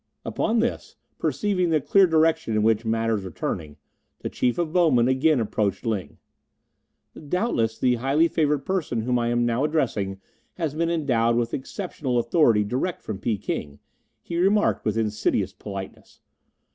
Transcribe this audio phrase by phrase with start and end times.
[0.25, 3.77] Upon this, perceiving the clear direction in which matters were turning,
[4.21, 6.17] the Chief of Bowmen again approached Ling.
[7.29, 10.19] "Doubtless the highly favoured person whom I am now addressing
[10.55, 13.77] has been endowed with exceptional authority direct from Peking,"
[14.23, 16.19] he remarked with insidious politeness.